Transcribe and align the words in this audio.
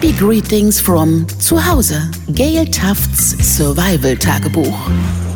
Happy 0.00 0.12
Greetings 0.12 0.80
from 0.80 1.26
Zuhause. 1.38 2.10
Gail 2.32 2.64
Tufts 2.64 3.32
Survival 3.58 4.16
Tagebuch. 4.16 4.88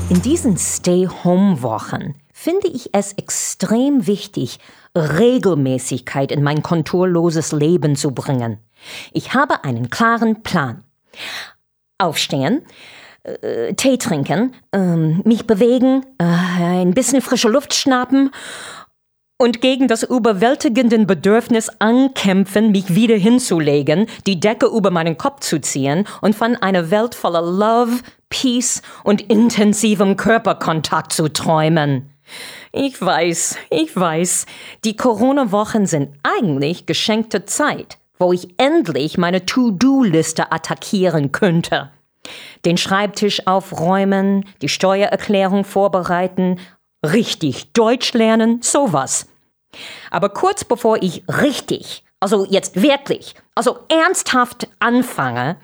In 0.09 0.23
diesen 0.23 0.57
Stay-Home-Wochen 0.57 2.15
finde 2.33 2.69
ich 2.69 2.89
es 2.95 3.13
extrem 3.13 4.07
wichtig, 4.07 4.59
Regelmäßigkeit 4.97 6.33
in 6.33 6.43
mein 6.43 6.63
konturloses 6.63 7.53
Leben 7.53 7.95
zu 7.95 8.13
bringen. 8.13 8.57
Ich 9.13 9.35
habe 9.35 9.65
einen 9.65 9.91
klaren 9.91 10.43
Plan. 10.43 10.83
Aufstehen, 11.99 12.63
äh, 13.23 13.75
Tee 13.75 13.99
trinken, 13.99 14.55
äh, 14.73 14.97
mich 14.97 15.47
bewegen, 15.47 16.07
äh, 16.17 16.25
ein 16.25 16.95
bisschen 16.95 17.21
frische 17.21 17.51
Luft 17.51 17.75
schnappen 17.75 18.31
und 19.37 19.61
gegen 19.61 19.89
das 19.89 20.03
überwältigende 20.05 20.99
Bedürfnis 21.05 21.69
ankämpfen, 21.81 22.71
mich 22.71 22.95
wieder 22.95 23.17
hinzulegen, 23.17 24.07
die 24.27 24.39
Decke 24.39 24.67
über 24.67 24.91
meinen 24.91 25.19
Kopf 25.19 25.41
zu 25.41 25.61
ziehen 25.61 26.07
und 26.21 26.35
von 26.35 26.57
einer 26.57 26.91
Welt 26.91 27.15
voller 27.15 27.43
Love, 27.43 28.01
Peace 28.29 28.83
und 29.03 29.21
intensivem 29.23 30.17
Körperkontakt 30.17 31.13
zu 31.13 31.29
träumen. 31.29 32.11
Ich 32.73 33.01
weiß, 33.01 33.57
ich 33.71 33.95
weiß, 33.95 34.47
die 34.85 34.97
Corona-Wochen 34.97 35.87
sind 35.87 36.17
eigentlich 36.23 36.87
geschenkte 36.87 37.45
Zeit, 37.45 37.99
wo 38.19 38.33
ich 38.33 38.55
endlich 38.57 39.19
meine 39.19 39.47
To-Do-Liste 39.47 40.51
attackieren 40.53 41.33
könnte. 41.33 41.91
Den 42.65 42.79
Schreibtisch 42.79 43.47
aufräumen, 43.47 44.47
die 44.63 44.71
Steuererklärung 44.71 45.65
vorbereiten, 45.65 46.59
richtig 47.05 47.73
Deutsch 47.73 48.15
lernen, 48.15 48.63
sowas. 48.63 49.29
Aber 50.11 50.29
kurz 50.29 50.65
bevor 50.65 51.03
ich 51.03 51.25
richtig, 51.29 52.05
also 52.21 52.47
jetzt 52.49 52.81
wirklich, 52.81 53.35
also 53.55 53.79
ernsthaft 53.89 54.69
anfange, 54.79 55.57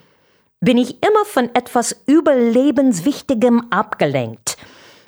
bin 0.61 0.77
ich 0.77 1.03
immer 1.03 1.25
von 1.25 1.55
etwas 1.55 1.97
Überlebenswichtigem 2.07 3.69
abgelenkt. 3.71 4.57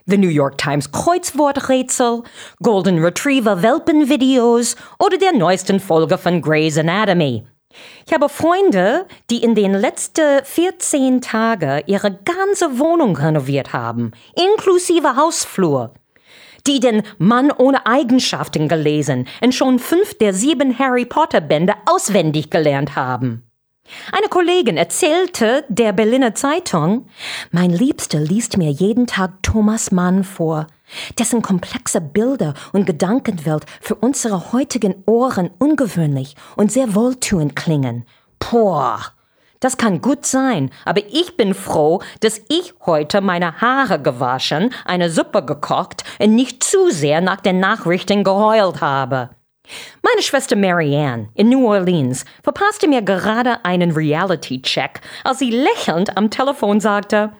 The 0.06 0.18
New 0.18 0.28
York 0.28 0.58
Times 0.58 0.90
Kreuzworträtsel, 0.90 2.22
Golden 2.62 2.98
Retriever 3.04 3.62
Welpenvideos 3.62 4.76
oder 4.98 5.16
der 5.16 5.32
neuesten 5.32 5.78
Folge 5.78 6.18
von 6.18 6.42
Grey's 6.42 6.76
Anatomy. 6.76 7.44
Ich 8.06 8.12
habe 8.12 8.28
Freunde, 8.28 9.06
die 9.30 9.42
in 9.42 9.54
den 9.54 9.74
letzten 9.74 10.44
14 10.44 11.20
Tagen 11.20 11.82
ihre 11.86 12.12
ganze 12.12 12.78
Wohnung 12.78 13.16
renoviert 13.16 13.72
haben, 13.72 14.12
inklusive 14.34 15.16
Hausflur. 15.16 15.94
Die 16.66 16.80
den 16.80 17.02
Mann 17.18 17.50
ohne 17.50 17.86
Eigenschaften 17.86 18.68
gelesen 18.68 19.26
und 19.40 19.54
schon 19.54 19.78
fünf 19.78 20.16
der 20.18 20.34
sieben 20.34 20.78
Harry 20.78 21.04
Potter 21.04 21.40
Bände 21.40 21.74
auswendig 21.86 22.50
gelernt 22.50 22.96
haben. 22.96 23.42
Eine 24.12 24.28
Kollegin 24.28 24.76
erzählte 24.76 25.64
der 25.68 25.92
Berliner 25.92 26.34
Zeitung, 26.34 27.06
mein 27.50 27.70
Liebster 27.70 28.20
liest 28.20 28.56
mir 28.56 28.70
jeden 28.70 29.06
Tag 29.06 29.42
Thomas 29.42 29.90
Mann 29.90 30.24
vor, 30.24 30.66
dessen 31.18 31.42
komplexe 31.42 32.00
Bilder 32.00 32.54
und 32.72 32.86
Gedankenwelt 32.86 33.66
für 33.80 33.96
unsere 33.96 34.52
heutigen 34.52 35.02
Ohren 35.06 35.50
ungewöhnlich 35.58 36.36
und 36.56 36.70
sehr 36.70 36.94
wohltuend 36.94 37.56
klingen. 37.56 38.04
Boah, 38.38 39.00
das 39.62 39.76
kann 39.76 40.00
gut 40.00 40.26
sein, 40.26 40.70
aber 40.84 41.02
ich 41.08 41.36
bin 41.36 41.54
froh, 41.54 42.02
dass 42.20 42.40
ich 42.48 42.74
heute 42.84 43.20
meine 43.20 43.60
Haare 43.60 44.00
gewaschen, 44.02 44.74
eine 44.84 45.08
Suppe 45.08 45.44
gekocht 45.44 46.04
und 46.18 46.34
nicht 46.34 46.64
zu 46.64 46.90
sehr 46.90 47.20
nach 47.20 47.40
den 47.40 47.60
Nachrichten 47.60 48.24
geheult 48.24 48.80
habe. 48.80 49.30
Meine 50.02 50.22
Schwester 50.22 50.56
Marianne 50.56 51.28
in 51.34 51.48
New 51.48 51.66
Orleans 51.66 52.24
verpasste 52.42 52.88
mir 52.88 53.02
gerade 53.02 53.64
einen 53.64 53.92
Reality-Check, 53.92 55.00
als 55.22 55.38
sie 55.38 55.50
lächelnd 55.50 56.16
am 56.16 56.28
Telefon 56.28 56.80
sagte, 56.80 57.32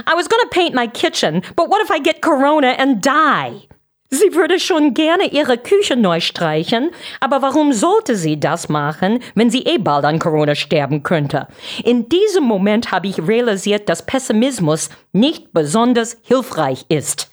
I 0.00 0.16
was 0.16 0.28
gonna 0.28 0.50
paint 0.50 0.74
my 0.74 0.88
kitchen, 0.88 1.42
but 1.54 1.68
what 1.70 1.80
if 1.80 1.90
I 1.90 2.02
get 2.02 2.20
Corona 2.20 2.72
and 2.72 3.00
die? 3.00 3.68
Sie 4.10 4.34
würde 4.34 4.58
schon 4.58 4.94
gerne 4.94 5.30
ihre 5.32 5.58
Küche 5.58 5.94
neu 5.94 6.20
streichen, 6.20 6.90
aber 7.20 7.42
warum 7.42 7.74
sollte 7.74 8.16
sie 8.16 8.40
das 8.40 8.70
machen, 8.70 9.20
wenn 9.34 9.50
sie 9.50 9.64
eh 9.64 9.76
bald 9.76 10.06
an 10.06 10.18
Corona 10.18 10.54
sterben 10.54 11.02
könnte? 11.02 11.46
In 11.84 12.08
diesem 12.08 12.44
Moment 12.44 12.90
habe 12.90 13.06
ich 13.06 13.26
realisiert, 13.26 13.90
dass 13.90 14.06
Pessimismus 14.06 14.88
nicht 15.12 15.52
besonders 15.52 16.16
hilfreich 16.22 16.86
ist. 16.88 17.28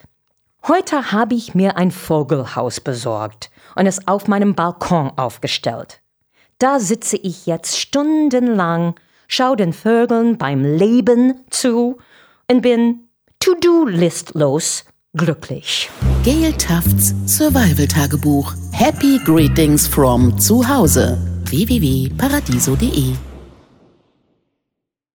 Heute 0.68 1.12
habe 1.12 1.34
ich 1.34 1.54
mir 1.54 1.78
ein 1.78 1.90
Vogelhaus 1.90 2.80
besorgt 2.80 3.50
und 3.74 3.86
es 3.86 4.06
auf 4.06 4.28
meinem 4.28 4.54
Balkon 4.54 5.12
aufgestellt. 5.16 6.02
Da 6.58 6.78
sitze 6.78 7.16
ich 7.16 7.46
jetzt 7.46 7.78
stundenlang, 7.78 8.96
schau 9.28 9.54
den 9.56 9.72
Vögeln 9.72 10.36
beim 10.36 10.62
Leben 10.62 11.40
zu 11.48 11.96
und 12.50 12.60
bin 12.60 13.08
to-do-listlos 13.40 14.84
glücklich. 15.16 15.90
Gail 16.22 16.52
Tufts 16.52 17.14
Survival 17.26 17.86
Tagebuch. 17.86 18.54
Happy 18.72 19.18
Greetings 19.24 19.86
from 19.86 20.38
Zuhause. 20.38 21.18
www.paradiso.de 21.44 23.14